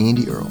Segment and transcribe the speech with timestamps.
[0.00, 0.50] Andy Earle.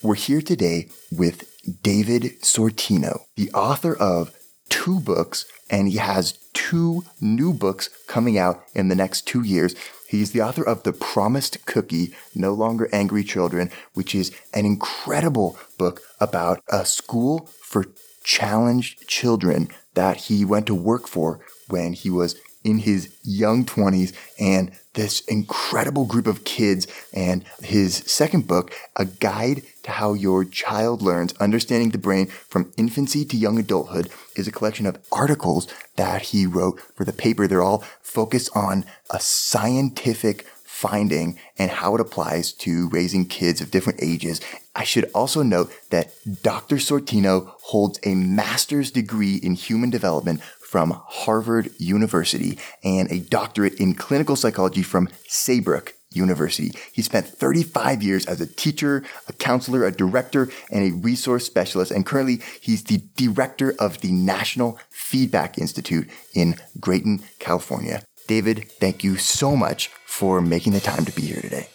[0.00, 1.50] We're here today with
[1.82, 4.32] David Sortino, the author of
[4.68, 9.74] two books, and he has two new books coming out in the next two years.
[10.08, 15.58] He's the author of The Promised Cookie, No Longer Angry Children, which is an incredible
[15.76, 17.86] book about a school for
[18.22, 22.36] challenged children that he went to work for when he was
[22.68, 26.86] in his young 20s and this incredible group of kids.
[27.14, 32.72] And his second book, A Guide to How Your Child Learns Understanding the Brain from
[32.76, 37.46] Infancy to Young Adulthood, is a collection of articles that he wrote for the paper.
[37.46, 43.70] They're all focused on a scientific finding and how it applies to raising kids of
[43.70, 44.40] different ages.
[44.76, 46.76] I should also note that Dr.
[46.76, 53.94] Sortino holds a master's degree in human development from Harvard University and a doctorate in
[53.94, 56.72] clinical psychology from Saybrook University.
[56.92, 61.90] He spent 35 years as a teacher, a counselor, a director, and a resource specialist.
[61.90, 68.02] And currently, he's the director of the National Feedback Institute in Graton, California.
[68.26, 71.70] David, thank you so much for making the time to be here today.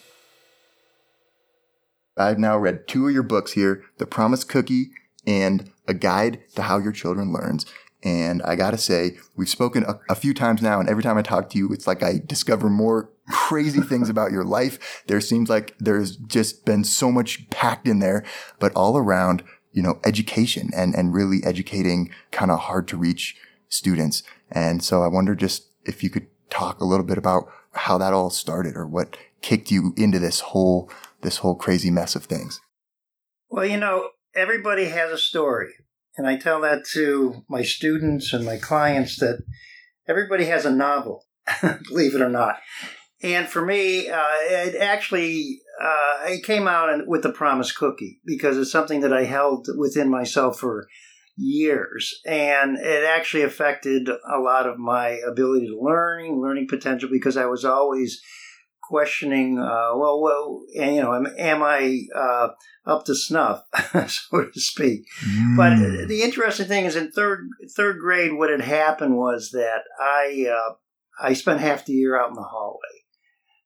[2.16, 4.92] I've now read two of your books here The Promise Cookie
[5.26, 7.66] and A Guide to How Your Children Learns.
[8.04, 11.22] And I gotta say, we've spoken a, a, few times now, and every time I
[11.22, 15.04] talk to you, it's like I discover more crazy things about your life.
[15.08, 18.26] There seems like there's just been so much packed in there,
[18.60, 23.38] but all around, you know, education and, and really educating kind of hard to reach
[23.70, 24.22] students.
[24.52, 28.14] And so I wonder just if you could talk a little bit about how that
[28.14, 30.92] all started or what kicked you into this whole,
[31.22, 32.60] this whole crazy mess of things.
[33.50, 35.74] Well, you know, everybody has a story
[36.18, 39.44] and I tell that to my students and my clients that
[40.08, 41.26] everybody has a novel,
[41.62, 42.58] believe it or not.
[43.22, 48.58] And for me, uh, it actually uh, it came out with the promise cookie because
[48.58, 50.88] it's something that I held within myself for
[51.36, 57.38] years, and it actually affected a lot of my ability to learning, learning potential, because
[57.38, 58.22] I was always
[58.94, 62.50] questioning, uh, well, well, you know, am, am I uh,
[62.86, 63.64] up to snuff,
[64.08, 65.06] so to speak?
[65.26, 65.58] Mm.
[65.58, 70.46] But the interesting thing is, in third third grade, what had happened was that I
[70.48, 70.74] uh,
[71.20, 73.02] I spent half the year out in the hallway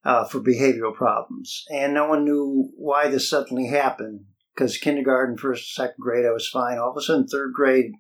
[0.06, 4.22] uh, for behavioral problems, and no one knew why this suddenly happened.
[4.56, 6.80] Because kindergarten, first, second grade, I was fine.
[6.80, 7.92] All of a sudden, third grade,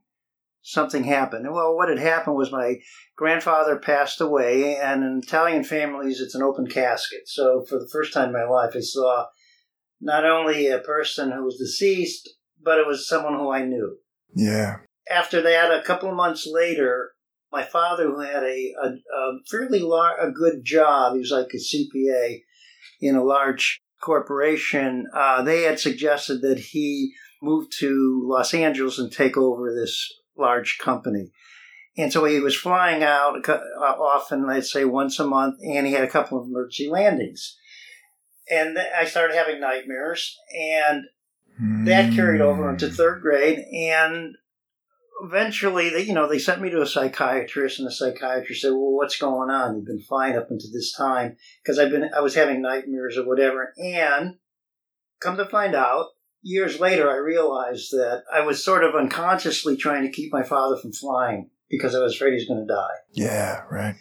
[0.62, 1.48] something happened.
[1.52, 2.76] Well, what had happened was my
[3.16, 7.22] grandfather passed away, and in Italian families, it's an open casket.
[7.28, 9.26] So for the first time in my life, I saw
[10.02, 12.30] not only a person who was deceased,
[12.62, 13.98] but it was someone who I knew.
[14.36, 14.78] Yeah.
[15.10, 17.12] After that, a couple of months later,
[17.52, 21.54] my father, who had a, a, a fairly lar- a good job, he was like
[21.54, 22.42] a CPA
[23.00, 29.12] in a large corporation, uh, they had suggested that he move to Los Angeles and
[29.12, 31.32] take over this large company.
[31.98, 35.94] And so he was flying out uh, often, let's say once a month, and he
[35.94, 37.58] had a couple of emergency landings.
[38.50, 41.06] And I started having nightmares, and
[41.88, 42.94] that carried over into hmm.
[42.94, 43.60] third grade.
[43.74, 44.36] And
[45.24, 48.94] eventually, they, you know, they sent me to a psychiatrist, and the psychiatrist said, "Well,
[48.94, 49.76] what's going on?
[49.76, 53.26] You've been fine up until this time because I've been, I was having nightmares or
[53.26, 54.36] whatever." And
[55.20, 56.08] come to find out,
[56.48, 60.78] years later, I realized that I was sort of unconsciously trying to keep my father
[60.78, 62.96] from flying because I was afraid he was going to die.
[63.12, 63.96] Yeah, right.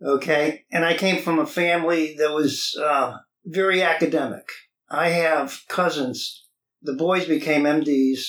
[0.00, 0.64] Okay.
[0.70, 4.48] And I came from a family that was uh, very academic.
[4.88, 6.46] I have cousins.
[6.82, 8.20] The boys became MDs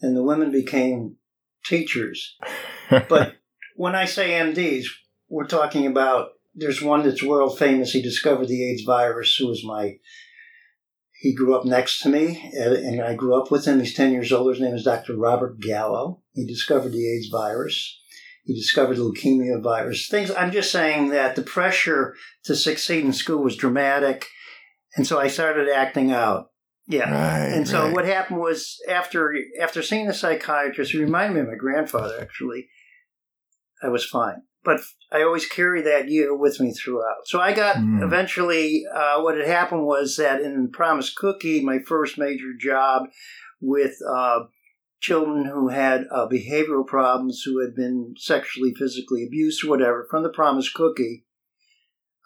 [0.00, 1.16] and the women became
[1.64, 2.36] teachers.
[2.90, 3.36] but
[3.76, 4.86] when I say MDs,
[5.28, 7.92] we're talking about there's one that's world famous.
[7.92, 9.98] He discovered the AIDS virus, who was my
[11.20, 13.78] he grew up next to me, and I grew up with him.
[13.78, 14.50] He's 10 years old.
[14.50, 15.14] His name is Dr.
[15.14, 16.22] Robert Gallo.
[16.32, 18.00] He discovered the AIDS virus.
[18.44, 20.08] He discovered the leukemia virus.
[20.08, 24.28] Things, I'm just saying that the pressure to succeed in school was dramatic.
[24.96, 26.52] And so I started acting out.
[26.88, 27.12] Yeah.
[27.12, 27.94] Right, and so right.
[27.94, 32.68] what happened was after after seeing the psychiatrist, he reminded me of my grandfather actually,
[33.82, 34.42] I was fine.
[34.64, 34.80] But
[35.10, 37.26] I always carry that year with me throughout.
[37.26, 38.02] So I got mm.
[38.02, 38.84] eventually.
[38.94, 43.04] Uh, what had happened was that in Promise Cookie, my first major job
[43.60, 44.40] with uh,
[45.00, 50.22] children who had uh, behavioral problems, who had been sexually, physically abused, or whatever, from
[50.22, 51.24] the Promise Cookie.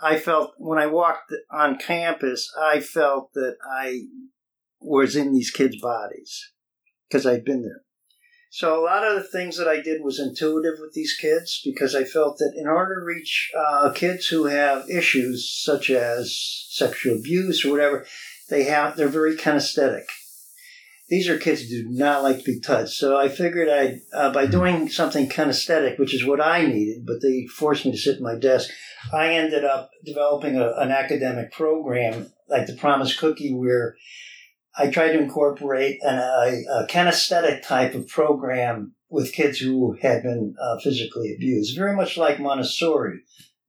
[0.02, 4.02] I felt when I walked on campus, I felt that I
[4.80, 6.52] was in these kids' bodies
[7.08, 7.82] because I'd been there.
[8.56, 11.92] So a lot of the things that I did was intuitive with these kids because
[11.92, 17.16] I felt that in order to reach uh, kids who have issues such as sexual
[17.18, 18.06] abuse or whatever,
[18.50, 20.04] they have they're very kinesthetic.
[21.08, 22.92] These are kids who do not like to be touched.
[22.92, 27.20] So I figured I uh, by doing something kinesthetic, which is what I needed, but
[27.22, 28.70] they forced me to sit at my desk.
[29.12, 33.96] I ended up developing a, an academic program like the Promise Cookie, where
[34.76, 40.22] I tried to incorporate an, a, a kinesthetic type of program with kids who had
[40.22, 43.20] been uh, physically abused, very much like Montessori.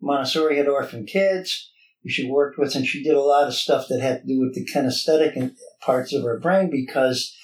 [0.01, 1.71] Montessori had orphan kids
[2.03, 4.39] who she worked with, and she did a lot of stuff that had to do
[4.39, 7.35] with the kinesthetic parts of her brain because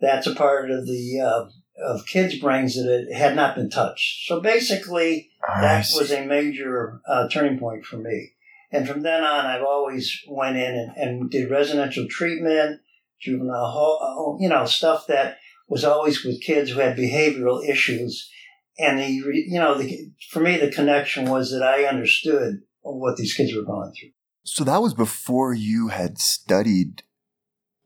[0.00, 1.46] that's a part of the uh,
[1.82, 4.26] of kids' brains that had not been touched.
[4.26, 5.30] So basically,
[5.60, 8.32] that was a major uh, turning point for me.
[8.72, 12.80] And from then on, I've always went in and, and did residential treatment
[13.20, 18.30] juvenile hall, uh, you know, stuff that was always with kids who had behavioral issues.
[18.78, 23.34] And the, you know, the, for me, the connection was that I understood what these
[23.34, 24.10] kids were going through.
[24.44, 27.02] So that was before you had studied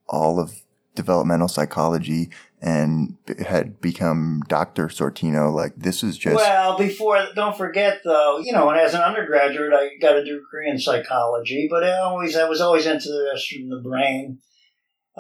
[0.09, 0.63] all of
[0.95, 2.31] developmental psychology
[2.61, 3.17] and
[3.47, 4.89] had become Dr.
[4.89, 5.55] Sortino.
[5.55, 7.29] Like this is just well before.
[7.35, 11.85] Don't forget though, you know, as an undergraduate, I got a degree in psychology, but
[11.85, 14.41] I always I was always interested in the brain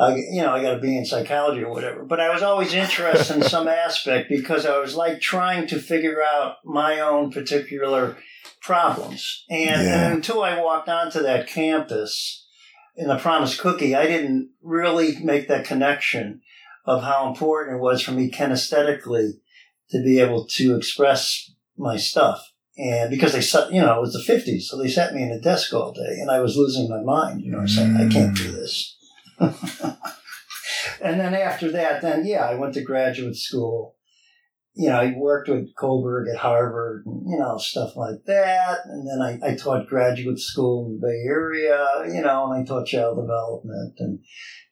[0.00, 2.02] uh, you know, I got to be in psychology or whatever.
[2.05, 6.23] But I was always interested in some aspect because I was like trying to figure
[6.23, 8.17] out my own particular
[8.62, 9.44] problems.
[9.50, 10.06] And, yeah.
[10.06, 12.47] and until I walked onto that campus
[12.97, 16.41] in the Promise Cookie, I didn't really make that connection
[16.87, 19.32] of how important it was for me kinesthetically
[19.91, 22.52] to be able to express my stuff.
[22.79, 25.41] And because they, you know, it was the 50s, so they sat me in a
[25.41, 27.43] desk all day and I was losing my mind.
[27.43, 28.97] You know, saying, I can't do this.
[31.01, 33.97] and then after that, then yeah, I went to graduate school.
[34.75, 38.79] You know, I worked with Kohlberg at Harvard, and, you know, stuff like that.
[38.85, 42.65] And then I, I taught graduate school in the Bay Area, you know, and I
[42.65, 43.95] taught child development.
[43.99, 44.21] And,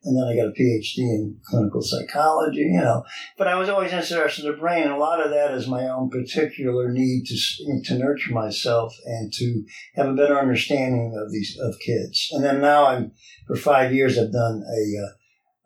[0.04, 3.04] and then I got a PhD in clinical psychology, you know.
[3.36, 5.88] But I was always interested in the brain, and a lot of that is my
[5.88, 9.64] own particular need to to nurture myself and to
[9.96, 12.28] have a better understanding of these of kids.
[12.32, 13.12] And then now I'm
[13.46, 15.12] for five years I've done a uh,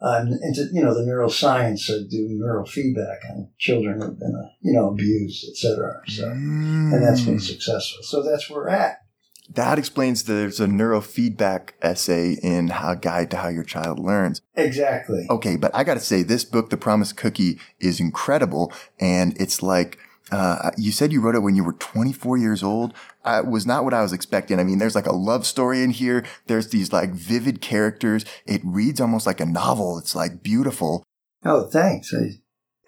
[0.05, 1.91] I'm into you know the neuroscience.
[1.91, 6.01] I do neural feedback on children who've been uh, you know abused, etc.
[6.09, 6.93] So, mm.
[6.93, 7.41] and that's been mm.
[7.41, 8.03] successful.
[8.03, 9.02] So that's where we're at
[9.51, 14.41] that explains there's a neurofeedback essay in how guide to how your child learns.
[14.55, 15.27] Exactly.
[15.29, 19.63] Okay, but I got to say this book, The Promise Cookie, is incredible, and it's
[19.63, 19.99] like.
[20.31, 22.95] Uh, you said you wrote it when you were 24 years old.
[23.23, 24.59] Uh, was not what I was expecting.
[24.59, 26.25] I mean, there's like a love story in here.
[26.47, 28.25] There's these like vivid characters.
[28.47, 29.99] It reads almost like a novel.
[29.99, 31.05] It's like beautiful.
[31.45, 32.15] Oh, thanks.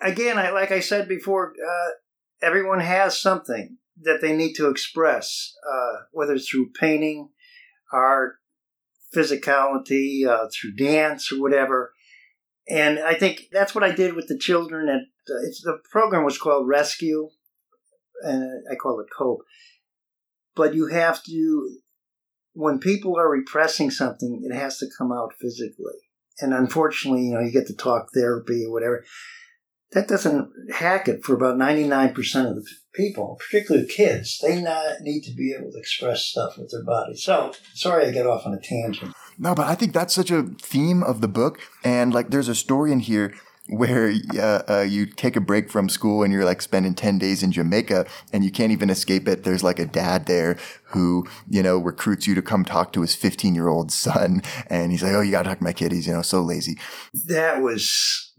[0.01, 1.91] Again, I, like I said before, uh,
[2.41, 7.31] everyone has something that they need to express, uh, whether it's through painting,
[7.93, 8.37] art,
[9.15, 11.93] physicality, uh, through dance or whatever.
[12.69, 14.89] And I think that's what I did with the children.
[14.89, 17.31] At uh, the program was called Rescue,
[18.23, 19.43] and I call it Cope.
[20.57, 21.79] But you have to,
[22.53, 25.99] when people are repressing something, it has to come out physically.
[26.41, 29.05] And unfortunately, you know, you get to talk therapy or whatever
[29.93, 34.39] that doesn't hack it for about 99% of the people, particularly kids.
[34.43, 37.17] They not, need to be able to express stuff with their body.
[37.17, 39.15] So, sorry I get off on a tangent.
[39.39, 41.61] No, but I think that's such a theme of the book.
[41.83, 43.35] And like, there's a story in here
[43.69, 47.43] where uh, uh, you take a break from school and you're like spending 10 days
[47.43, 49.45] in Jamaica and you can't even escape it.
[49.45, 53.15] There's like a dad there who, you know, recruits you to come talk to his
[53.15, 54.43] 15 year old son.
[54.69, 55.93] And he's like, Oh, you got to talk to my kid.
[55.93, 56.77] He's, you know, so lazy.
[57.27, 58.33] That was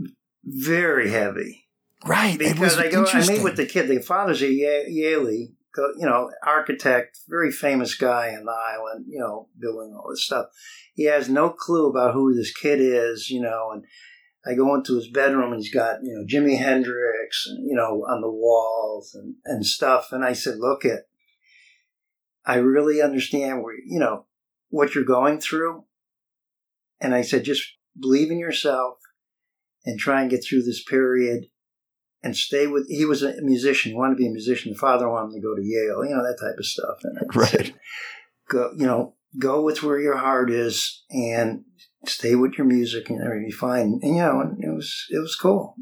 [0.45, 1.67] very heavy.
[2.05, 2.37] Right.
[2.37, 3.87] Because I go, I meet with the kid.
[3.87, 5.55] The father's a Yale, you
[5.99, 10.47] know, architect, very famous guy in the island, you know, building all this stuff.
[10.93, 13.83] He has no clue about who this kid is, you know, and
[14.45, 18.05] I go into his bedroom and he's got, you know, Jimi Hendrix, and, you know,
[18.07, 20.11] on the walls and, and stuff.
[20.11, 21.09] And I said, look it,
[22.45, 24.27] I really understand where, you know,
[24.69, 25.85] what you're going through.
[27.01, 27.63] And I said, just
[27.99, 28.99] believe in yourself
[29.85, 31.45] and try and get through this period
[32.23, 32.87] and stay with.
[32.87, 33.91] He was a musician.
[33.91, 34.73] He wanted to be a musician.
[34.73, 36.03] The father wanted him to go to Yale.
[36.05, 36.97] You know that type of stuff.
[37.03, 37.49] And I Right.
[37.49, 37.73] said,
[38.49, 38.71] go.
[38.75, 41.63] You know, go with where your heart is, and
[42.05, 43.99] stay with your music, and everything be fine.
[44.01, 45.75] And you know, and it was it was cool.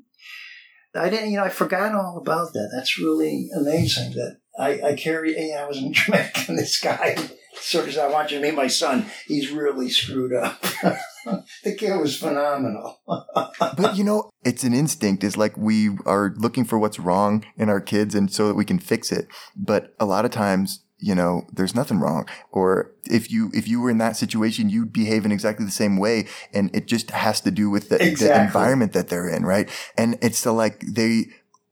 [0.96, 1.32] I didn't.
[1.32, 2.70] You know, I forgot all about that.
[2.76, 4.12] That's really amazing.
[4.12, 5.32] That I, I carry.
[5.40, 7.16] You know, I was in Jamaica, and this guy
[7.56, 9.06] said, "I want you to meet my son.
[9.28, 10.62] He's really screwed up."
[11.64, 13.00] the kid was phenomenal.
[13.06, 15.24] but you know, it's an instinct.
[15.24, 18.66] It's like we are looking for what's wrong in our kids, and so that we
[18.66, 19.28] can fix it.
[19.56, 22.28] But a lot of times, you know, there's nothing wrong.
[22.52, 25.98] Or if you if you were in that situation, you'd behave in exactly the same
[25.98, 29.70] way, and it just has to do with the, the environment that they're in, right?
[29.98, 31.26] And it's the, like they.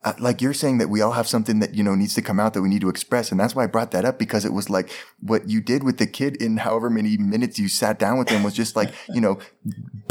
[0.04, 2.40] Uh, like you're saying that we all have something that you know needs to come
[2.40, 4.52] out that we need to express and that's why i brought that up because it
[4.52, 4.90] was like
[5.20, 8.42] what you did with the kid in however many minutes you sat down with him
[8.42, 9.38] was just like you know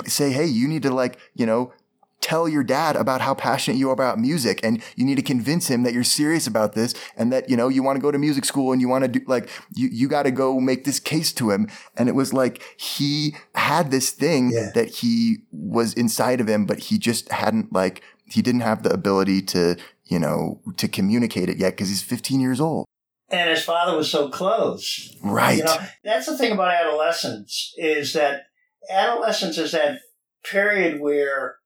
[0.06, 1.72] say, hey, you need to like, you know,
[2.20, 5.68] tell your dad about how passionate you are about music and you need to convince
[5.68, 8.18] him that you're serious about this and that, you know, you want to go to
[8.18, 11.00] music school and you want to do like, you, you got to go make this
[11.00, 11.66] case to him.
[11.96, 14.70] And it was like, he had this thing Yeah.
[14.74, 18.92] that he was inside of him, but he just hadn't like, he didn't have the
[18.92, 22.86] ability to, you know, to communicate it yet because he's 15 years old.
[23.30, 25.16] and his father was so close.
[25.22, 25.58] Right.
[25.58, 28.42] You know, that's the thing about adolescence is that
[28.90, 30.00] adolescence is that
[30.44, 31.56] period where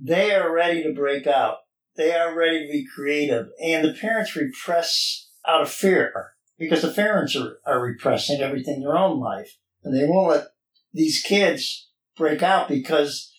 [0.00, 1.56] they are ready to break out.
[1.96, 6.92] They are ready to be creative, and the parents repress out of fear because the
[6.92, 10.46] parents are, are repressing everything in their own life, and they won't let
[10.92, 13.32] these kids break out because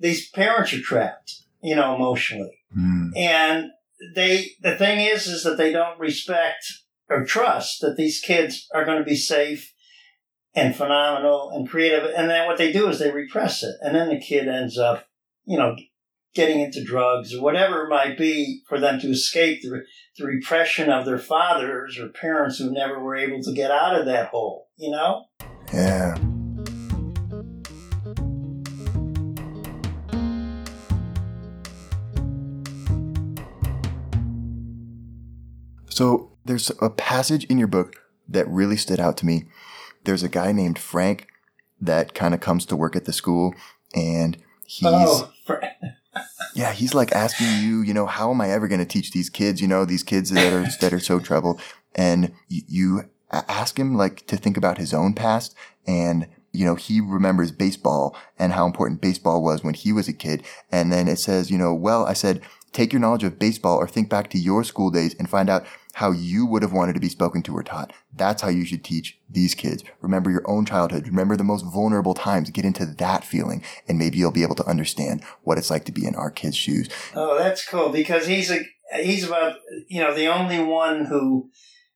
[0.00, 3.10] these parents are trapped, you know, emotionally Hmm.
[3.16, 3.70] and
[4.14, 6.64] they the thing is is that they don't respect
[7.08, 9.72] or trust that these kids are going to be safe
[10.54, 14.08] and phenomenal and creative and then what they do is they repress it and then
[14.08, 15.06] the kid ends up
[15.44, 15.76] you know
[16.34, 19.82] getting into drugs or whatever it might be for them to escape the,
[20.16, 24.06] the repression of their fathers or parents who never were able to get out of
[24.06, 25.24] that hole you know
[25.72, 26.16] Yeah.
[36.02, 37.94] So there's a passage in your book
[38.28, 39.44] that really stood out to me.
[40.02, 41.28] There's a guy named Frank
[41.80, 43.54] that kind of comes to work at the school
[43.94, 45.30] and he's oh
[46.56, 49.30] yeah, he's like asking you, you know, how am I ever going to teach these
[49.30, 51.60] kids, you know, these kids that are that are so troubled,
[51.94, 55.54] and you, you ask him like to think about his own past,
[55.86, 60.12] and you know, he remembers baseball and how important baseball was when he was a
[60.12, 60.42] kid,
[60.72, 62.42] and then it says, you know, well, I said,
[62.72, 65.64] take your knowledge of baseball or think back to your school days and find out
[65.94, 67.92] how you would have wanted to be spoken to or taught.
[68.16, 69.84] That's how you should teach these kids.
[70.00, 71.06] Remember your own childhood.
[71.06, 72.50] Remember the most vulnerable times.
[72.50, 75.92] Get into that feeling and maybe you'll be able to understand what it's like to
[75.92, 76.88] be in our kids' shoes.
[77.14, 78.60] Oh, that's cool because he's a
[79.00, 79.56] he's about
[79.88, 81.50] you know the only one who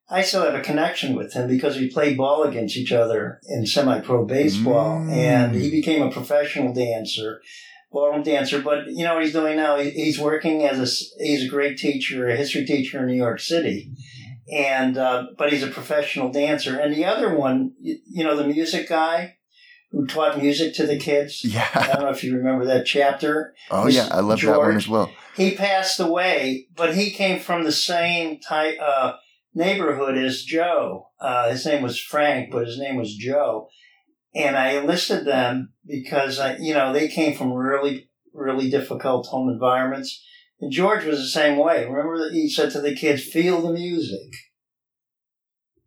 [0.09, 3.67] I still have a connection with him because we played ball against each other in
[3.67, 5.13] semi-pro baseball, Mm.
[5.13, 7.41] and he became a professional dancer,
[7.93, 8.61] ballroom dancer.
[8.61, 9.79] But you know what he's doing now?
[9.79, 13.41] He- He's working as a he's a great teacher, a history teacher in New York
[13.41, 13.93] City.
[14.53, 18.89] And uh, but he's a professional dancer, and the other one, you, know, the music
[18.89, 19.37] guy
[19.91, 21.45] who taught music to the kids.
[21.45, 24.09] Yeah, I don't know if you remember that chapter Oh yeah.
[24.11, 25.11] I love that one as well.
[25.37, 29.15] he passed away, but he came from the same type uh,
[29.55, 31.09] neighborhood as Joe.
[31.21, 33.69] Uh, his name was Frank, but his name was Joe.
[34.37, 39.49] And I enlisted them because I, you know they came from really, really difficult home
[39.49, 40.23] environments.
[40.61, 41.87] And George was the same way.
[41.87, 44.31] Remember that he said to the kids, "Feel the music."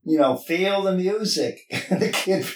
[0.04, 1.60] You know, feel the music.
[1.90, 2.48] The kid,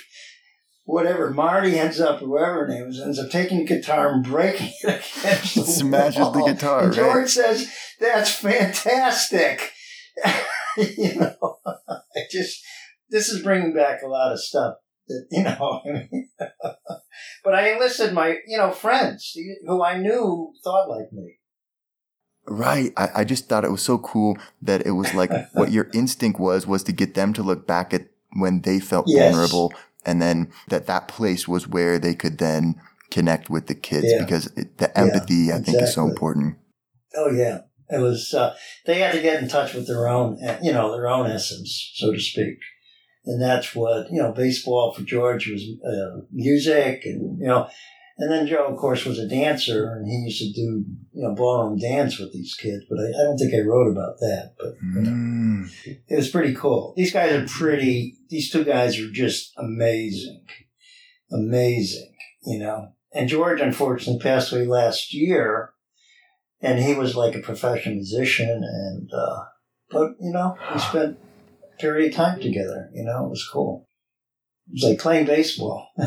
[0.86, 4.74] whatever Marty ends up, whoever her name is, ends up taking the guitar and breaking
[4.84, 6.96] it against the Smashes the guitar, And right.
[6.96, 9.72] George says, "That's fantastic."
[10.78, 12.64] you know, I just
[13.12, 14.76] this is bringing back a lot of stuff
[15.32, 15.82] you know.
[15.86, 16.30] I mean,
[17.44, 21.40] but I enlisted my you know friends who I knew thought like me.
[22.46, 22.92] Right.
[22.98, 26.40] I, I just thought it was so cool that it was like what your instinct
[26.40, 29.22] was, was to get them to look back at when they felt Yes.
[29.22, 29.74] vulnerable
[30.06, 32.76] and then that that place was where they could then
[33.12, 34.20] connect with the kids Yeah.
[34.20, 36.58] because it, the empathy I think is so important.
[37.16, 38.34] Oh yeah, it was.
[38.34, 38.56] Uh,
[38.86, 42.12] they had to get in touch with their own, you know, their own essence, so
[42.12, 42.58] to speak,
[43.26, 44.32] and that's what you know.
[44.32, 47.70] Baseball for George was uh, music, and you know,
[48.18, 51.34] and then Joe, of course, was a dancer, and he used to do you know
[51.36, 52.84] ballroom dance with these kids.
[52.90, 55.70] But I, I don't think I wrote about that, but you know, Mm.
[55.86, 56.94] it was pretty cool.
[56.98, 58.18] These guys are pretty.
[58.30, 60.46] These two guys are just amazing,
[61.32, 62.14] amazing.
[62.46, 65.72] You know, and George unfortunately passed away last year,
[66.62, 68.50] and he was like a professional musician.
[68.64, 69.44] And uh,
[69.90, 71.18] but you know, he spent
[71.84, 72.90] period of time together.
[72.94, 73.90] You know, it was cool.
[74.68, 75.90] It was like playing baseball.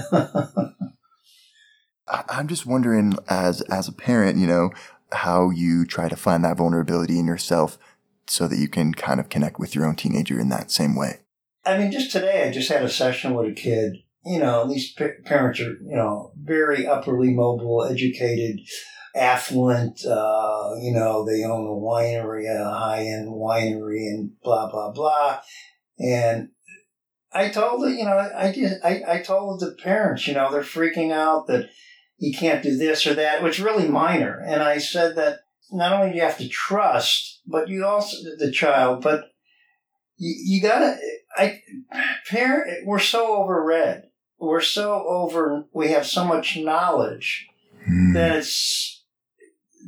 [2.09, 4.71] I'm just wondering, as as a parent, you know,
[5.13, 7.79] how you try to find that vulnerability in yourself
[8.27, 11.21] so that you can kind of connect with your own teenager in that same way.
[11.65, 13.97] I mean, just today, I just had a session with a kid.
[14.25, 18.61] You know, these p- parents are, you know, very upperly mobile, educated,
[19.17, 20.05] affluent.
[20.05, 25.41] Uh, you know, they own a winery, a high end winery, and blah blah blah.
[25.99, 26.51] And
[27.33, 30.63] I told the, you know, I just, I, I told the parents, you know, they're
[30.63, 31.69] freaking out that
[32.19, 34.43] he can't do this or that, which is really minor.
[34.47, 38.53] And I said that not only do you have to trust, but you also the
[38.53, 39.25] child, but
[40.17, 40.97] you, you gotta.
[41.37, 41.61] I
[42.29, 44.05] parent, we're so overread.
[44.39, 45.65] We're so over.
[45.73, 47.49] We have so much knowledge
[47.89, 48.15] Mm.
[48.15, 48.96] that it's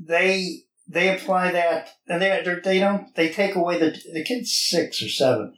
[0.06, 4.52] they they apply that and they they're- they don't they take away the the kid's
[4.54, 5.54] six or seven.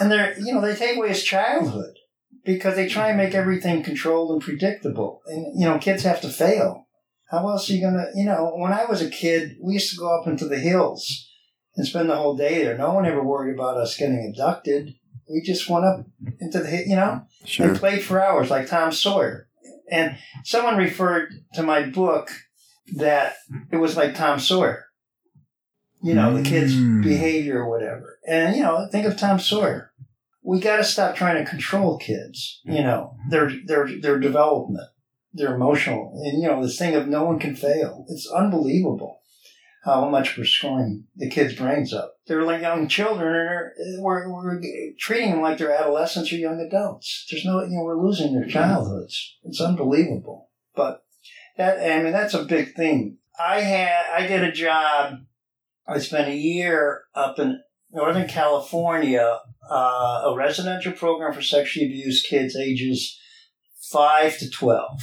[0.00, 1.94] And they're you know they take away his childhood
[2.44, 5.22] because they try and make everything controlled and predictable.
[5.26, 6.86] And you know kids have to fail.
[7.30, 9.98] How else are you gonna you know when i was a kid we used to
[9.98, 11.28] go up into the hills
[11.74, 12.78] and spend the whole day there.
[12.78, 14.94] No one ever worried about us getting abducted.
[15.28, 16.06] We just went up
[16.40, 17.22] into the you know?
[17.44, 17.68] Sure.
[17.68, 19.48] and played for hours like Tom Sawyer.
[19.90, 22.30] And someone referred to my book
[22.94, 23.36] that
[23.70, 24.84] it was like Tom Sawyer.
[26.02, 27.02] You know, the kid's Mm.
[27.02, 28.18] behavior or whatever.
[28.28, 29.92] And, you know, think of Tom Sawyer.
[30.42, 34.88] We got to stop trying to control kids, you know, their, their, their development,
[35.32, 36.12] their emotional.
[36.24, 38.04] And, you know, this thing of no one can fail.
[38.08, 39.18] It's unbelievable
[39.84, 42.14] how much we're screwing the kids' brains up.
[42.26, 44.60] They're like young children, and we're, we're
[44.98, 47.26] treating them like they're adolescents or young adults.
[47.30, 49.36] There's no, you know, we're losing their childhoods.
[49.44, 50.50] It's unbelievable.
[50.74, 51.02] But
[51.56, 53.18] that, I mean, that's a big thing.
[53.38, 55.20] I had, I did a job.
[55.86, 57.60] I spent a year up in
[57.92, 63.18] Northern California, uh, a residential program for sexually abused kids ages
[63.80, 65.00] five to twelve.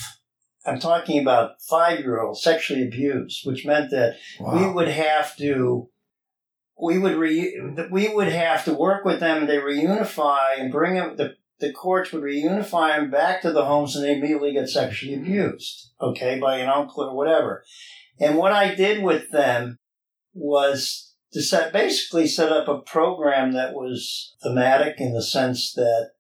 [0.66, 5.90] I'm talking about five year olds sexually abused, which meant that we would have to
[6.80, 7.60] we would re,
[7.92, 11.72] we would have to work with them and they reunify and bring them the the
[11.72, 16.40] courts would reunify them back to the homes and they immediately get sexually abused okay
[16.40, 17.64] by an uncle or whatever
[18.20, 19.78] and what i did with them
[20.34, 26.12] was to set basically set up a program that was thematic in the sense that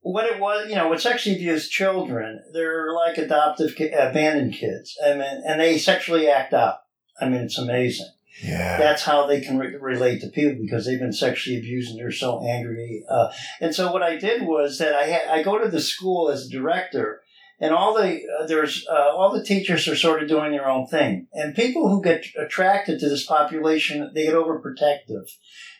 [0.00, 4.96] what it was, you know, with sexually abused children, they're like adoptive, abandoned kids.
[5.04, 6.76] I mean, and they sexually act out.
[7.20, 8.10] I mean, it's amazing.
[8.42, 8.78] Yeah.
[8.78, 12.12] That's how they can re- relate to people because they've been sexually abused and they're
[12.12, 13.04] so angry.
[13.08, 16.30] Uh, and so what I did was that I had, I go to the school
[16.30, 17.22] as a director,
[17.60, 20.86] and all the uh, there's uh, all the teachers are sort of doing their own
[20.86, 25.28] thing, and people who get attracted to this population they get overprotective,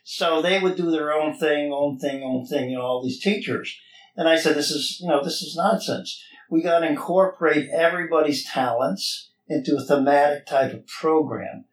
[0.02, 2.70] so they would do their own thing, own thing, own thing.
[2.70, 3.76] You know, all these teachers,
[4.16, 6.20] and I said, this is you know this is nonsense.
[6.50, 11.66] We got to incorporate everybody's talents into a thematic type of program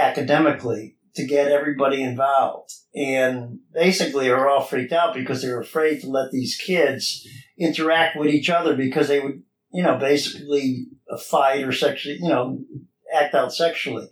[0.00, 2.72] academically to get everybody involved.
[2.94, 7.26] And basically, are all freaked out because they're afraid to let these kids
[7.58, 10.86] interact with each other because they would, you know, basically
[11.18, 12.60] fight or sexually, you know,
[13.14, 14.08] act out sexually.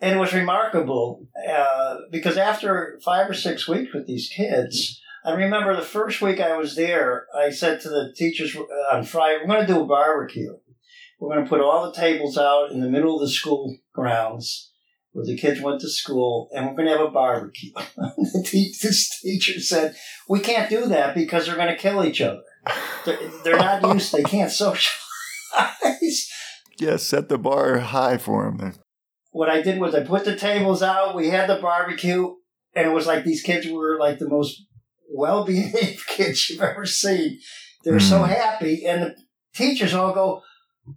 [0.00, 5.32] And it was remarkable uh, because after five or six weeks with these kids, I
[5.32, 9.38] remember the first week I was there, I said to the teachers uh, on Friday,
[9.40, 10.56] we're going to do a barbecue.
[11.20, 14.71] We're going to put all the tables out in the middle of the school grounds
[15.12, 17.70] where the kids went to school, and we're going to have a barbecue.
[17.96, 19.94] the te- this teacher said,
[20.28, 22.42] "We can't do that because they're going to kill each other.
[23.04, 24.12] They're, they're not used.
[24.12, 26.28] They can't socialize."
[26.78, 28.72] Yeah, set the bar high for him.
[29.30, 31.14] what I did was I put the tables out.
[31.14, 32.34] We had the barbecue,
[32.74, 34.62] and it was like these kids were like the most
[35.14, 37.38] well-behaved kids you've ever seen.
[37.84, 38.28] They were so Mm.
[38.28, 39.16] happy, and the
[39.54, 40.42] teachers all go,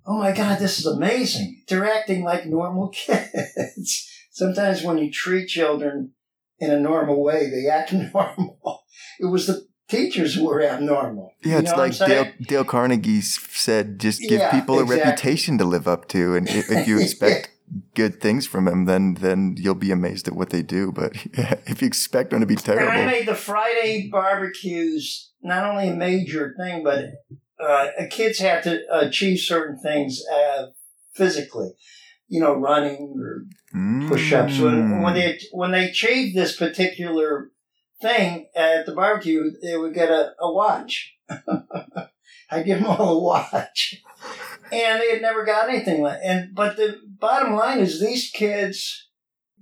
[0.06, 1.64] "Oh my God, this is amazing!
[1.68, 6.12] They're acting like normal kids." Sometimes when you treat children
[6.60, 8.84] in a normal way, they act normal.
[9.20, 11.32] It was the teachers who were abnormal.
[11.44, 12.08] Yeah, You it's know what like?
[12.10, 15.06] Dale, Dale Carnegie said, just give Yeah, people a exactly.
[15.06, 17.52] reputation to live up to, and if, if you expect
[17.94, 20.92] good things from them, then then you'll be amazed at what they do.
[20.92, 21.14] But
[21.68, 25.96] if you expect them to be And I made the Friday barbecues not only a
[25.96, 27.06] major thing, but
[27.60, 30.68] uh, kids had to achieve certain things uh,
[31.14, 31.72] physically.
[32.28, 33.46] You know, running or
[34.08, 34.60] push-ups.
[34.60, 35.04] When, Mm.
[35.04, 37.52] when they when they achieved this particular
[38.02, 41.14] thing at the barbecue, they would get a, a watch.
[42.52, 44.02] I give them all a watch.
[44.72, 49.08] and they had never got anything like and but the bottom line is these kids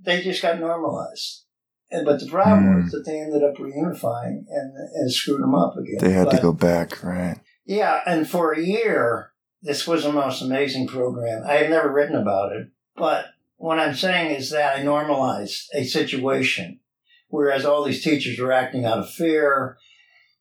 [0.02, 1.44] they just got normalized
[1.90, 2.82] and but the problem Mm.
[2.82, 6.38] was that they ended up reunifying and and screwed them up again They had to
[6.40, 7.36] go back, right?
[7.64, 9.30] Yeah and for a year
[9.62, 11.42] this was the most amazing program.
[11.48, 15.84] I had never written about it but what i'm saying is that i normalized a
[15.84, 16.80] situation
[17.28, 19.78] whereas all these teachers were acting out of fear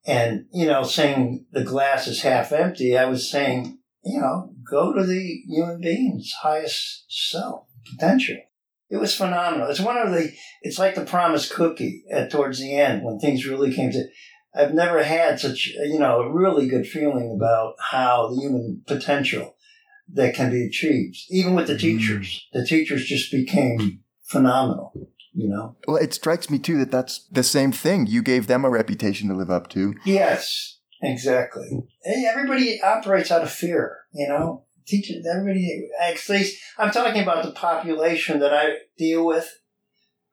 [0.05, 4.93] and you know saying the glass is half empty i was saying you know go
[4.93, 8.38] to the human being's highest self potential.
[8.89, 9.67] It was phenomenal.
[9.69, 10.31] It's one of the
[10.62, 14.05] it's like the promised cookie at towards the end when things really came to
[14.56, 19.56] i've never had such you know a really good feeling about how the human potential
[20.08, 21.80] that can be achieved even with the mm.
[21.80, 24.92] teachers the teachers just became phenomenal
[25.34, 28.08] you know Well, it strikes me too that that's the same thing.
[28.08, 29.96] You gave them a reputation to live up to.
[30.06, 31.84] Yes, exactly.
[32.04, 34.66] Hey, everybody operates out of fear, you know.
[34.86, 35.89] Teachers, everybody.
[36.00, 36.46] Actually,
[36.78, 39.50] I'm talking about the population that I deal with.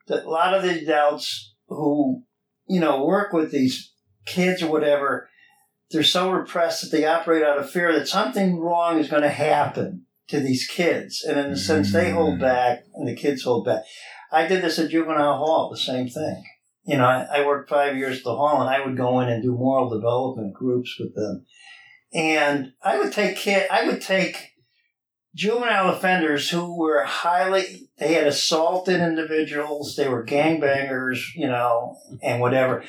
[0.08, 2.24] That a lot of the adults who,
[2.68, 3.92] you know, work with these
[4.30, 5.28] kids or whatever,
[5.90, 9.28] they're so repressed that they operate out of fear that something wrong is going to
[9.28, 12.40] happen to these kids, and in a sense, they hold Mm.
[12.40, 13.82] back, and the kids hold back.
[14.30, 16.44] I did this at juvenile hall, the same thing
[16.84, 19.28] you know, I, I worked five years at the hall, and I would go in
[19.28, 21.46] and do moral development groups with them,
[22.12, 24.54] and I would take kid, I would take
[25.34, 32.40] juvenile offenders who were highly, they had assaulted individuals, they were gangbangers, you know, and
[32.40, 32.82] whatever,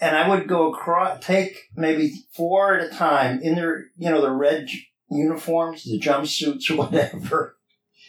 [0.00, 4.20] and I would go across, take maybe four at a time in their, you know,
[4.20, 4.68] the red
[5.10, 7.56] uniforms, the jumpsuits or whatever,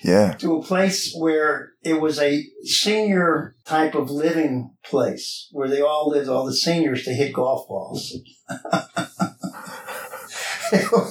[0.03, 0.33] Yeah.
[0.39, 6.09] to a place where it was a senior type of living place where they all
[6.09, 8.15] lived, all the seniors, to hit golf balls.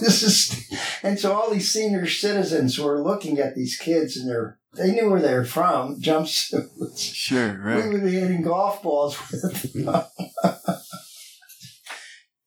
[0.01, 4.93] just, and so all these senior citizens were looking at these kids and they're, they
[4.93, 6.99] knew where they were from, jumpsuits.
[7.15, 7.93] Sure, We right.
[7.93, 9.87] would be hitting golf balls with them.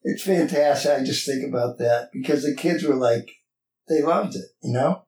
[0.09, 0.91] it's fantastic.
[0.91, 3.29] I just think about that because the kids were like,
[3.87, 5.03] they loved it, you know?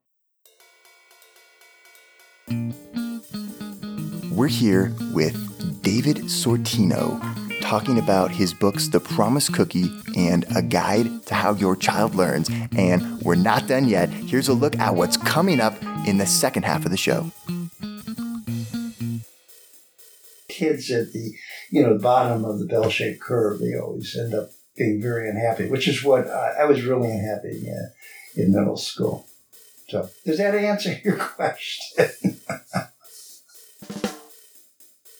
[4.32, 7.20] We're here with David Sortino
[7.62, 12.50] talking about his books, The Promise Cookie and A Guide to How Your Child Learns.
[12.76, 14.10] And we're not done yet.
[14.10, 17.32] Here's a look at what's coming up in the second half of the show.
[20.50, 21.34] kids at the
[21.72, 25.88] you know bottom of the bell-shaped curve they always end up being very unhappy which
[25.88, 27.90] is what i, I was really unhappy uh,
[28.36, 29.28] in middle school
[29.90, 32.08] so does that answer your question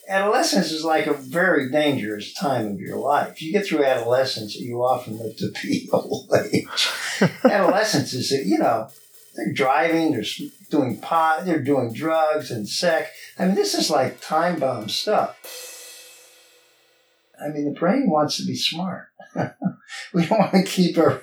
[0.08, 4.84] adolescence is like a very dangerous time of your life you get through adolescence you
[4.84, 6.90] often live to be old age
[7.46, 8.90] adolescence is you know
[9.36, 10.26] they're driving they're
[10.70, 13.10] doing pot they're doing drugs and sex
[13.42, 15.40] I mean, this is like time bomb stuff.
[17.44, 19.08] I mean, the brain wants to be smart.
[20.14, 21.22] we don't want to keep our.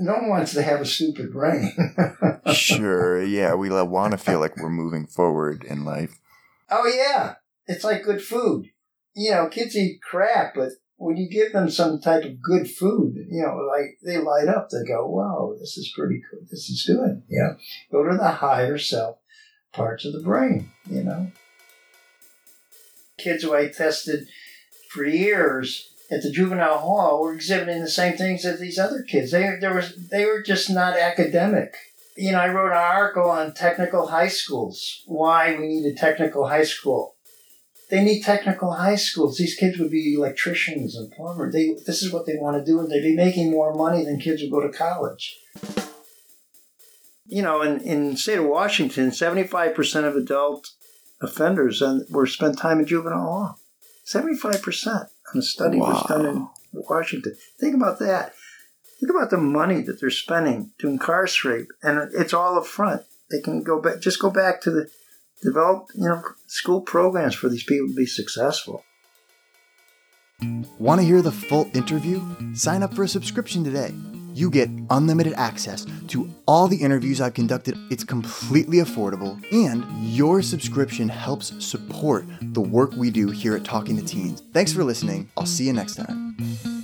[0.00, 1.72] No one wants to have a stupid brain.
[2.52, 6.16] Sure, yeah, we want to feel like we're moving forward in life.
[6.70, 7.34] oh yeah,
[7.66, 8.66] it's like good food.
[9.16, 13.14] You know, kids eat crap, but when you give them some type of good food,
[13.28, 14.68] you know, like they light up.
[14.70, 16.48] They go, "Wow, this is pretty good.
[16.48, 17.56] This is good." You know,
[17.90, 19.18] go to the higher self
[19.72, 20.70] parts of the brain.
[20.88, 21.32] You know,
[23.18, 24.26] kids who I tested
[24.90, 29.32] for years at the juvenile hall were exhibiting the same things as these other kids.
[29.32, 31.74] They there was they were just not academic.
[32.16, 35.02] You know, I wrote an article on technical high schools.
[35.06, 37.16] Why we need a technical high school.
[37.90, 39.36] They need technical high schools.
[39.36, 41.52] These kids would be electricians and plumbers.
[41.52, 44.18] They this is what they want to do, and they'd be making more money than
[44.18, 45.36] kids who go to college.
[47.28, 50.68] You know, in, in the state of Washington, 75% of adult
[51.20, 53.58] offenders and were spent time in juvenile hall.
[54.06, 55.08] 75%.
[55.32, 57.36] And a study was done in Washington.
[57.58, 58.32] Think about that.
[59.00, 63.02] Think about the money that they're spending to incarcerate, and it's all up front.
[63.30, 64.88] They can go back, just go back to the
[65.42, 68.84] develop, you know, school programs for these people to be successful.
[70.78, 72.22] Want to hear the full interview?
[72.54, 73.92] Sign up for a subscription today.
[74.36, 77.74] You get unlimited access to all the interviews I've conducted.
[77.90, 83.96] It's completely affordable, and your subscription helps support the work we do here at Talking
[83.96, 84.42] to Teens.
[84.52, 85.30] Thanks for listening.
[85.38, 86.75] I'll see you next time.